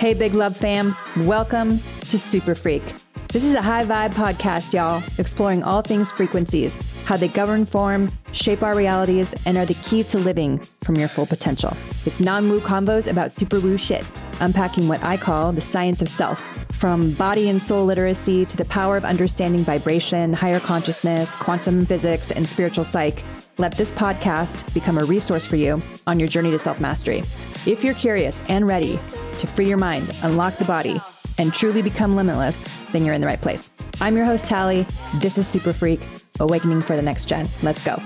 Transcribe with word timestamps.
Hey, 0.00 0.14
Big 0.14 0.32
Love 0.32 0.56
fam. 0.56 0.96
Welcome 1.26 1.76
to 1.76 2.18
Super 2.18 2.54
Freq. 2.54 2.80
This 3.28 3.44
is 3.44 3.52
a 3.52 3.60
high 3.60 3.84
vibe 3.84 4.14
podcast, 4.14 4.72
y'all, 4.72 5.02
exploring 5.18 5.62
all 5.62 5.82
things 5.82 6.10
frequencies, 6.10 6.74
how 7.04 7.18
they 7.18 7.28
govern 7.28 7.66
form, 7.66 8.10
shape 8.32 8.62
our 8.62 8.74
realities, 8.74 9.34
and 9.44 9.58
are 9.58 9.66
the 9.66 9.74
key 9.74 10.02
to 10.04 10.16
living 10.16 10.56
from 10.82 10.96
your 10.96 11.06
full 11.08 11.26
potential. 11.26 11.76
It's 12.06 12.18
non 12.18 12.48
woo 12.48 12.60
combos 12.60 13.10
about 13.10 13.30
super 13.30 13.60
woo 13.60 13.76
shit, 13.76 14.10
unpacking 14.40 14.88
what 14.88 15.02
I 15.02 15.18
call 15.18 15.52
the 15.52 15.60
science 15.60 16.00
of 16.00 16.08
self, 16.08 16.40
from 16.72 17.12
body 17.12 17.50
and 17.50 17.60
soul 17.60 17.84
literacy 17.84 18.46
to 18.46 18.56
the 18.56 18.64
power 18.64 18.96
of 18.96 19.04
understanding 19.04 19.60
vibration, 19.60 20.32
higher 20.32 20.60
consciousness, 20.60 21.34
quantum 21.34 21.84
physics, 21.84 22.30
and 22.30 22.48
spiritual 22.48 22.86
psych. 22.86 23.22
Let 23.58 23.76
this 23.76 23.90
podcast 23.90 24.72
become 24.72 24.96
a 24.96 25.04
resource 25.04 25.44
for 25.44 25.56
you 25.56 25.82
on 26.06 26.18
your 26.18 26.28
journey 26.28 26.52
to 26.52 26.58
self 26.58 26.80
mastery. 26.80 27.18
If 27.66 27.84
you're 27.84 27.92
curious 27.92 28.40
and 28.48 28.66
ready 28.66 28.98
to 29.40 29.46
free 29.46 29.68
your 29.68 29.78
mind, 29.78 30.14
unlock 30.22 30.56
the 30.56 30.64
body, 30.64 31.00
and 31.38 31.52
truly 31.52 31.82
become 31.82 32.14
limitless, 32.14 32.62
then 32.92 33.04
you're 33.04 33.14
in 33.14 33.20
the 33.20 33.26
right 33.26 33.40
place. 33.40 33.70
I'm 34.00 34.16
your 34.16 34.26
host, 34.26 34.46
Talie. 34.46 34.86
This 35.16 35.38
is 35.38 35.46
Super 35.46 35.72
Freq, 35.72 36.00
Awakening 36.38 36.82
for 36.82 36.94
the 36.94 37.02
Next 37.02 37.24
Gen. 37.24 37.48
Let's 37.62 37.82
go. 37.82 37.98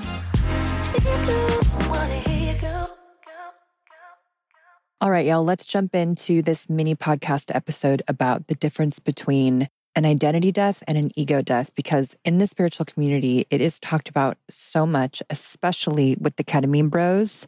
All 5.01 5.11
right, 5.11 5.27
y'all, 5.27 5.45
let's 5.45 5.67
jump 5.67 5.95
into 5.95 6.41
this 6.41 6.71
mini 6.71 6.95
podcast 6.95 7.55
episode 7.55 8.03
about 8.09 8.47
the 8.47 8.55
difference 8.55 8.99
between 8.99 9.69
an 9.97 10.07
identity 10.07 10.51
death 10.51 10.83
and 10.87 10.97
an 10.97 11.11
ego 11.15 11.43
death 11.43 11.71
because 11.75 12.17
in 12.25 12.39
the 12.39 12.47
spiritual 12.47 12.87
community, 12.87 13.47
it 13.51 13.61
is 13.61 13.79
talked 13.79 14.09
about 14.09 14.39
so 14.49 14.87
much, 14.87 15.23
especially 15.31 16.17
with 16.21 16.37
the 16.37 16.45
ketamine 16.45 16.91
bros 16.91 17.47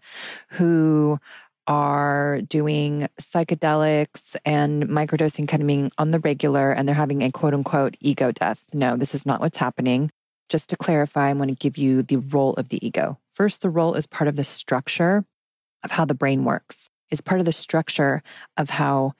who 0.50 1.18
are 1.66 2.40
doing 2.42 3.08
psychedelics 3.20 4.36
and 4.44 4.84
microdosing 4.84 5.46
ketamine 5.46 5.90
on 5.98 6.10
the 6.10 6.20
regular 6.20 6.72
and 6.72 6.86
they're 6.86 6.94
having 6.94 7.22
a 7.22 7.32
quote 7.32 7.54
unquote 7.54 7.96
ego 8.00 8.32
death. 8.32 8.64
No, 8.72 8.96
this 8.96 9.14
is 9.14 9.26
not 9.26 9.40
what's 9.40 9.56
happening. 9.56 10.10
Just 10.48 10.70
to 10.70 10.76
clarify, 10.76 11.30
I 11.30 11.32
want 11.32 11.50
to 11.50 11.56
give 11.56 11.76
you 11.76 12.02
the 12.02 12.16
role 12.16 12.54
of 12.54 12.68
the 12.68 12.84
ego. 12.86 13.18
First, 13.34 13.62
the 13.62 13.70
role 13.70 13.94
is 13.94 14.06
part 14.06 14.28
of 14.28 14.36
the 14.36 14.44
structure 14.44 15.24
of 15.82 15.90
how 15.90 16.04
the 16.04 16.14
brain 16.14 16.44
works. 16.44 16.88
It's 17.10 17.20
part 17.20 17.40
of 17.40 17.46
the 17.46 17.52
structure 17.52 18.22
of 18.56 18.70
how 18.70 19.12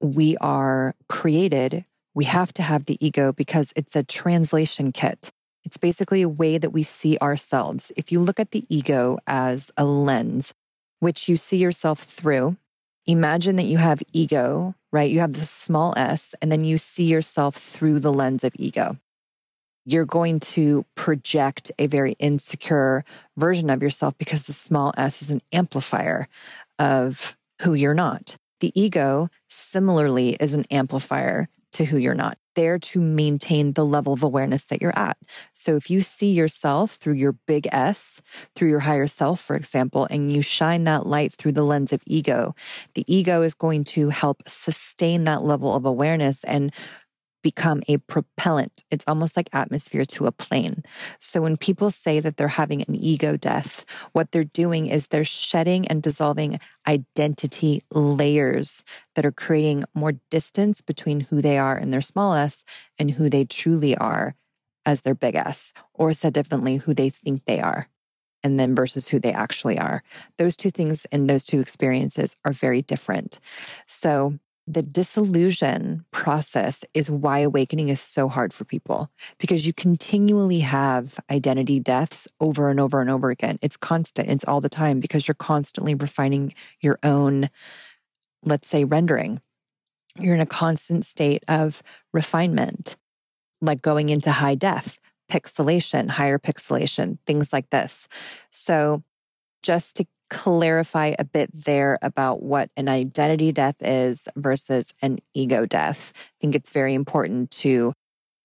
we 0.00 0.36
are 0.38 0.94
created. 1.08 1.84
We 2.14 2.24
have 2.24 2.52
to 2.54 2.62
have 2.62 2.86
the 2.86 3.04
ego 3.04 3.32
because 3.32 3.72
it's 3.76 3.96
a 3.96 4.02
translation 4.02 4.92
kit. 4.92 5.30
It's 5.64 5.76
basically 5.76 6.22
a 6.22 6.28
way 6.28 6.58
that 6.58 6.70
we 6.70 6.82
see 6.82 7.16
ourselves. 7.18 7.90
If 7.96 8.12
you 8.12 8.20
look 8.20 8.38
at 8.38 8.50
the 8.50 8.66
ego 8.68 9.18
as 9.26 9.70
a 9.76 9.84
lens, 9.84 10.52
which 11.04 11.28
you 11.28 11.36
see 11.36 11.58
yourself 11.58 12.00
through. 12.00 12.56
Imagine 13.06 13.56
that 13.56 13.66
you 13.66 13.76
have 13.76 14.02
ego, 14.14 14.74
right? 14.90 15.10
You 15.10 15.20
have 15.20 15.34
the 15.34 15.40
small 15.40 15.92
s, 15.96 16.34
and 16.40 16.50
then 16.50 16.64
you 16.64 16.78
see 16.78 17.04
yourself 17.04 17.54
through 17.56 18.00
the 18.00 18.12
lens 18.12 18.42
of 18.42 18.54
ego. 18.56 18.96
You're 19.84 20.06
going 20.06 20.40
to 20.40 20.86
project 20.94 21.70
a 21.78 21.86
very 21.86 22.12
insecure 22.18 23.04
version 23.36 23.68
of 23.68 23.82
yourself 23.82 24.16
because 24.16 24.46
the 24.46 24.54
small 24.54 24.94
s 24.96 25.20
is 25.20 25.28
an 25.28 25.42
amplifier 25.52 26.26
of 26.78 27.36
who 27.60 27.74
you're 27.74 27.92
not. 27.92 28.36
The 28.60 28.72
ego, 28.74 29.28
similarly, 29.50 30.38
is 30.40 30.54
an 30.54 30.64
amplifier 30.70 31.50
to 31.74 31.84
who 31.84 31.96
you're 31.98 32.14
not 32.14 32.38
there 32.54 32.78
to 32.78 33.00
maintain 33.00 33.72
the 33.72 33.84
level 33.84 34.12
of 34.12 34.22
awareness 34.22 34.64
that 34.64 34.80
you're 34.80 34.96
at. 34.98 35.16
So 35.52 35.76
if 35.76 35.90
you 35.90 36.02
see 36.02 36.32
yourself 36.32 36.92
through 36.92 37.14
your 37.14 37.32
big 37.46 37.68
S, 37.72 38.22
through 38.54 38.68
your 38.68 38.80
higher 38.80 39.06
self, 39.06 39.40
for 39.40 39.56
example, 39.56 40.06
and 40.10 40.32
you 40.32 40.40
shine 40.42 40.84
that 40.84 41.06
light 41.06 41.32
through 41.32 41.52
the 41.52 41.64
lens 41.64 41.92
of 41.92 42.02
ego, 42.06 42.54
the 42.94 43.04
ego 43.12 43.42
is 43.42 43.54
going 43.54 43.84
to 43.84 44.08
help 44.10 44.42
sustain 44.46 45.24
that 45.24 45.42
level 45.42 45.74
of 45.74 45.84
awareness 45.84 46.44
and 46.44 46.72
become 47.44 47.82
a 47.86 47.98
propellant. 47.98 48.82
It's 48.90 49.04
almost 49.06 49.36
like 49.36 49.48
atmosphere 49.52 50.04
to 50.06 50.26
a 50.26 50.32
plane. 50.32 50.82
So 51.20 51.42
when 51.42 51.56
people 51.56 51.92
say 51.92 52.18
that 52.18 52.36
they're 52.36 52.48
having 52.48 52.82
an 52.82 52.96
ego 52.96 53.36
death, 53.36 53.84
what 54.12 54.32
they're 54.32 54.42
doing 54.42 54.86
is 54.86 55.06
they're 55.06 55.24
shedding 55.24 55.86
and 55.86 56.02
dissolving 56.02 56.58
identity 56.88 57.84
layers 57.92 58.84
that 59.14 59.26
are 59.26 59.30
creating 59.30 59.84
more 59.94 60.14
distance 60.30 60.80
between 60.80 61.20
who 61.20 61.40
they 61.42 61.58
are 61.58 61.78
in 61.78 61.90
their 61.90 62.00
small 62.00 62.34
s 62.34 62.64
and 62.98 63.12
who 63.12 63.30
they 63.30 63.44
truly 63.44 63.96
are 63.96 64.34
as 64.86 65.02
their 65.02 65.14
big 65.14 65.34
S, 65.34 65.72
or 65.92 66.12
said 66.12 66.32
differently, 66.32 66.78
who 66.78 66.94
they 66.94 67.10
think 67.10 67.44
they 67.44 67.60
are 67.60 67.88
and 68.42 68.60
then 68.60 68.74
versus 68.74 69.08
who 69.08 69.18
they 69.18 69.32
actually 69.32 69.78
are. 69.78 70.02
Those 70.36 70.56
two 70.56 70.70
things 70.70 71.06
and 71.10 71.28
those 71.28 71.44
two 71.44 71.60
experiences 71.60 72.36
are 72.44 72.52
very 72.52 72.82
different. 72.82 73.38
So 73.86 74.38
the 74.66 74.82
disillusion 74.82 76.04
process 76.10 76.84
is 76.94 77.10
why 77.10 77.40
awakening 77.40 77.90
is 77.90 78.00
so 78.00 78.28
hard 78.28 78.52
for 78.52 78.64
people 78.64 79.10
because 79.38 79.66
you 79.66 79.74
continually 79.74 80.60
have 80.60 81.20
identity 81.30 81.78
deaths 81.78 82.26
over 82.40 82.70
and 82.70 82.80
over 82.80 83.00
and 83.00 83.10
over 83.10 83.30
again. 83.30 83.58
It's 83.60 83.76
constant, 83.76 84.30
it's 84.30 84.44
all 84.44 84.62
the 84.62 84.70
time 84.70 85.00
because 85.00 85.28
you're 85.28 85.34
constantly 85.34 85.94
refining 85.94 86.54
your 86.80 86.98
own, 87.02 87.50
let's 88.42 88.66
say, 88.66 88.84
rendering. 88.84 89.42
You're 90.18 90.34
in 90.34 90.40
a 90.40 90.46
constant 90.46 91.04
state 91.04 91.44
of 91.46 91.82
refinement, 92.12 92.96
like 93.60 93.82
going 93.82 94.08
into 94.08 94.30
high 94.30 94.54
def, 94.54 94.98
pixelation, 95.30 96.08
higher 96.08 96.38
pixelation, 96.38 97.18
things 97.26 97.52
like 97.52 97.68
this. 97.70 98.08
So, 98.50 99.02
just 99.62 99.96
to 99.96 100.06
clarify 100.34 101.14
a 101.16 101.24
bit 101.24 101.48
there 101.54 101.96
about 102.02 102.42
what 102.42 102.68
an 102.76 102.88
identity 102.88 103.52
death 103.52 103.76
is 103.78 104.28
versus 104.34 104.92
an 105.00 105.20
ego 105.32 105.64
death. 105.64 106.12
I 106.16 106.34
think 106.40 106.56
it's 106.56 106.70
very 106.70 106.92
important 106.92 107.52
to 107.62 107.92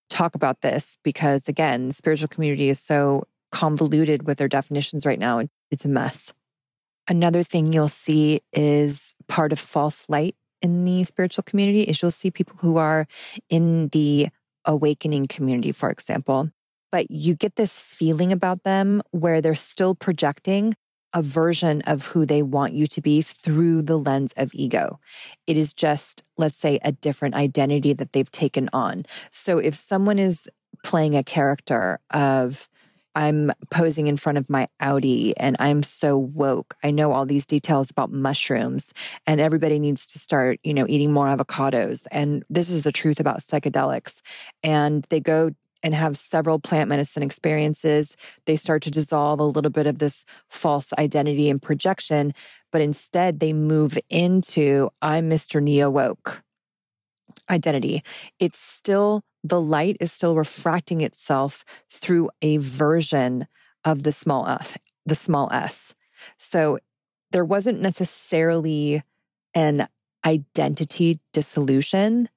talk 0.08 0.36
about 0.36 0.62
this 0.62 0.98
because, 1.04 1.48
again, 1.48 1.88
the 1.88 1.94
spiritual 1.96 2.28
community 2.28 2.70
is 2.70 2.80
so 2.80 3.24
convoluted 3.52 4.28
with 4.28 4.38
their 4.38 4.48
definitions 4.48 5.04
right 5.04 5.18
now. 5.18 5.42
It's 5.72 5.84
a 5.84 5.90
mess. 5.90 6.32
Another 7.08 7.42
thing 7.42 7.74
you'll 7.74 7.90
see 7.90 8.42
is 8.54 9.16
part 9.28 9.52
of 9.52 9.58
false 9.58 10.06
light 10.08 10.36
in 10.62 10.86
the 10.86 11.04
spiritual 11.06 11.44
community 11.44 11.82
is 11.82 12.00
you'll 12.04 12.12
see 12.12 12.30
people 12.30 12.56
who 12.60 12.78
are 12.78 13.08
in 13.50 13.88
the 13.88 14.28
awakening 14.64 15.26
community, 15.26 15.72
for 15.72 15.90
example, 15.90 16.52
but 16.92 17.10
you 17.10 17.34
get 17.34 17.56
this 17.56 17.82
feeling 17.82 18.32
about 18.32 18.64
them 18.64 19.02
where 19.10 19.42
they're 19.42 19.56
still 19.56 19.96
projecting 19.96 20.76
a 21.14 21.22
version 21.22 21.82
of 21.84 22.06
who 22.06 22.26
they 22.26 22.44
want 22.44 22.74
you 22.74 22.88
to 22.88 23.02
be 23.02 23.22
through 23.22 23.82
the 23.82 23.98
lens 23.98 24.34
of 24.38 24.52
ego. 24.54 25.00
It 25.48 25.58
is 25.58 25.74
just, 25.74 26.24
let's 26.38 26.58
say, 26.58 26.80
a 26.84 26.92
different 26.92 27.36
identity 27.36 27.94
that 27.94 28.14
they've 28.14 28.32
taken 28.32 28.70
on. 28.74 29.06
So 29.32 29.58
if 29.58 29.76
someone 29.76 30.20
is 30.20 30.48
playing 30.84 31.16
a 31.16 31.24
character 31.24 32.00
of, 32.12 32.70
I'm 33.16 33.52
posing 33.72 34.08
in 34.08 34.18
front 34.18 34.38
of 34.38 34.50
my 34.50 34.68
Audi 34.80 35.36
and 35.38 35.56
I'm 35.60 35.84
so 35.84 36.18
woke. 36.18 36.76
I 36.84 36.92
know 36.92 37.12
all 37.12 37.26
these 37.26 37.46
details 37.46 37.90
about 37.90 38.12
mushrooms 38.12 38.94
and 39.26 39.42
everybody 39.42 39.80
needs 39.80 40.06
to 40.08 40.20
start, 40.20 40.60
you 40.64 40.74
know, 40.74 40.86
eating 40.88 41.12
more 41.12 41.26
avocados. 41.26 42.06
And 42.12 42.44
this 42.50 42.70
is 42.70 42.84
the 42.84 42.92
truth 42.92 43.20
about 43.20 43.40
psychedelics. 43.40 44.22
And 44.64 45.06
they 45.10 45.20
go 45.20 45.52
and 45.84 45.94
have 45.94 46.18
several 46.18 46.60
plant 46.60 46.90
medicine 46.90 47.24
experiences, 47.24 48.18
they 48.46 48.56
start 48.56 48.82
to 48.84 48.92
dissolve 48.92 49.40
a 49.40 49.46
little 49.46 49.72
bit 49.72 49.88
of 49.88 50.00
this 50.00 50.26
false 50.50 50.92
identity 50.98 51.50
and 51.50 51.62
projection. 51.62 52.34
But 52.72 52.82
instead, 52.82 53.40
they 53.40 53.54
move 53.54 53.98
into 54.10 54.90
I'm 55.02 55.30
Mr. 55.30 55.62
Neo 55.62 55.90
Woke 55.90 56.44
identity. 57.50 58.04
It's 58.40 58.60
still, 58.60 59.24
the 59.44 59.62
light 59.62 59.98
is 60.00 60.12
still 60.12 60.36
refracting 60.36 61.02
itself 61.02 61.66
through 61.90 62.30
a 62.42 62.58
version 62.58 63.48
of 63.86 64.04
the 64.04 64.12
small 64.12 64.48
s, 64.48 64.78
the 65.06 65.16
small 65.16 65.52
s. 65.52 65.94
So 66.38 66.80
there 67.32 67.46
wasn't 67.46 67.82
necessarily 67.82 69.04
an 69.54 69.88
identity 70.26 71.20
dissolution 71.34 72.30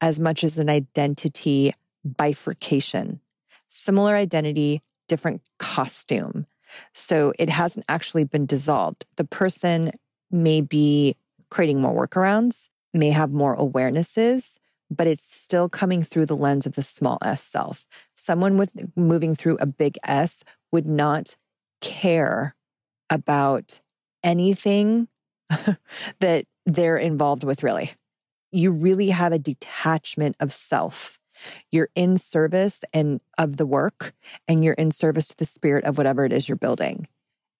as 0.00 0.18
much 0.18 0.44
as 0.44 0.58
an 0.58 0.68
identity 0.68 1.74
bifurcation. 2.06 3.20
Similar 3.68 4.16
identity, 4.16 4.82
different 5.08 5.42
costume. 5.58 6.46
So 6.92 7.32
it 7.38 7.48
hasn't 7.48 7.86
actually 7.88 8.24
been 8.24 8.46
dissolved. 8.46 9.06
The 9.16 9.24
person 9.24 9.92
may 10.30 10.60
be 10.60 11.16
creating 11.50 11.80
more 11.80 12.06
workarounds, 12.06 12.68
may 12.92 13.10
have 13.10 13.32
more 13.32 13.56
awarenesses, 13.56 14.58
but 14.90 15.06
it's 15.06 15.22
still 15.22 15.68
coming 15.68 16.02
through 16.02 16.26
the 16.26 16.36
lens 16.36 16.66
of 16.66 16.74
the 16.74 16.82
small 16.82 17.18
s 17.22 17.42
self. 17.42 17.86
Someone 18.14 18.56
with 18.56 18.72
moving 18.96 19.34
through 19.34 19.58
a 19.60 19.66
big 19.66 19.98
S 20.04 20.44
would 20.72 20.86
not 20.86 21.36
care 21.80 22.54
about 23.10 23.80
anything 24.22 25.08
that 26.20 26.44
they're 26.64 26.98
involved 26.98 27.44
with, 27.44 27.62
really. 27.62 27.92
You 28.52 28.70
really 28.70 29.10
have 29.10 29.32
a 29.32 29.38
detachment 29.38 30.36
of 30.40 30.52
self 30.52 31.18
you're 31.70 31.88
in 31.94 32.16
service 32.16 32.84
and 32.92 33.20
of 33.38 33.56
the 33.56 33.66
work 33.66 34.14
and 34.48 34.64
you're 34.64 34.74
in 34.74 34.90
service 34.90 35.28
to 35.28 35.36
the 35.36 35.46
spirit 35.46 35.84
of 35.84 35.98
whatever 35.98 36.24
it 36.24 36.32
is 36.32 36.48
you're 36.48 36.56
building. 36.56 37.06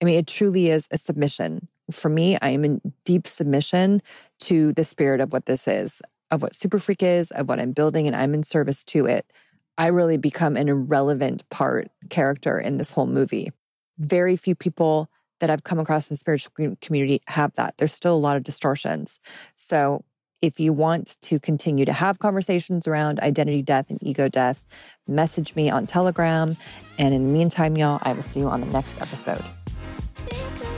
I 0.01 0.05
mean, 0.05 0.15
it 0.15 0.27
truly 0.27 0.69
is 0.69 0.87
a 0.91 0.97
submission. 0.97 1.67
for 1.89 2.09
me, 2.09 2.37
I 2.41 2.49
am 2.49 2.65
in 2.65 2.81
deep 3.05 3.27
submission 3.27 4.01
to 4.39 4.73
the 4.73 4.83
spirit 4.83 5.21
of 5.21 5.31
what 5.31 5.45
this 5.45 5.69
is, 5.69 6.01
of 6.31 6.41
what 6.41 6.53
Super 6.53 6.79
Freq 6.79 7.01
is, 7.01 7.31
of 7.31 7.47
what 7.47 7.61
I'm 7.61 7.71
building, 7.71 8.07
and 8.07 8.15
I'm 8.15 8.33
in 8.33 8.43
service 8.43 8.83
to 8.85 9.05
it. 9.05 9.31
I 9.77 9.87
really 9.87 10.17
become 10.17 10.57
an 10.57 10.67
irrelevant 10.67 11.49
part 11.49 11.89
character 12.09 12.59
in 12.59 12.77
this 12.77 12.91
whole 12.91 13.07
movie. 13.07 13.51
Very 13.99 14.35
few 14.35 14.53
people 14.53 15.09
that 15.39 15.49
I've 15.49 15.63
come 15.63 15.79
across 15.79 16.09
in 16.09 16.15
the 16.15 16.19
spiritual 16.19 16.51
community 16.81 17.21
have 17.27 17.53
that. 17.53 17.77
There's 17.77 17.93
still 17.93 18.15
a 18.15 18.17
lot 18.17 18.37
of 18.37 18.43
distortions. 18.43 19.19
So 19.55 20.03
if 20.41 20.59
you 20.59 20.73
want 20.73 21.19
to 21.21 21.39
continue 21.39 21.85
to 21.85 21.93
have 21.93 22.19
conversations 22.19 22.87
around 22.87 23.19
identity 23.19 23.61
death 23.61 23.89
and 23.89 23.99
ego 24.01 24.29
death, 24.29 24.65
message 25.07 25.55
me 25.55 25.69
on 25.69 25.87
Telegram. 25.87 26.57
And 26.97 27.13
in 27.13 27.23
the 27.23 27.33
meantime, 27.33 27.77
y'all, 27.77 27.99
I 28.03 28.13
will 28.13 28.23
see 28.23 28.41
you 28.41 28.47
on 28.47 28.61
the 28.61 28.67
next 28.67 29.01
episode. 29.01 29.43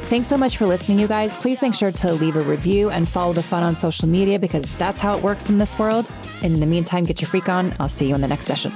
Thanks 0.09 0.27
so 0.27 0.37
much 0.37 0.57
for 0.57 0.65
listening, 0.65 0.97
you 0.97 1.07
guys. 1.07 1.35
Please 1.35 1.61
make 1.61 1.75
sure 1.75 1.91
to 1.91 2.13
leave 2.13 2.35
a 2.35 2.41
review 2.41 2.89
and 2.89 3.07
follow 3.07 3.31
the 3.31 3.43
fun 3.43 3.61
on 3.61 3.75
social 3.75 4.07
media 4.07 4.39
because 4.39 4.65
that's 4.77 4.99
how 4.99 5.15
it 5.15 5.23
works 5.23 5.49
in 5.49 5.59
this 5.59 5.77
world. 5.77 6.09
And 6.41 6.53
in 6.53 6.59
the 6.59 6.65
meantime, 6.65 7.05
get 7.05 7.21
your 7.21 7.29
freak 7.29 7.47
on. 7.47 7.75
I'll 7.79 7.89
see 7.89 8.07
you 8.07 8.15
in 8.15 8.21
the 8.21 8.27
next 8.27 8.47
session. 8.47 8.71